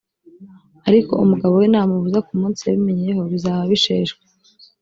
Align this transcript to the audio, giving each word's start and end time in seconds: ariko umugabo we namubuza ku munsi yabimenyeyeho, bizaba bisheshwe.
ariko 0.89 1.11
umugabo 1.23 1.53
we 1.61 1.65
namubuza 1.71 2.19
ku 2.27 2.31
munsi 2.39 2.61
yabimenyeyeho, 2.63 3.21
bizaba 3.33 3.61
bisheshwe. 3.71 4.19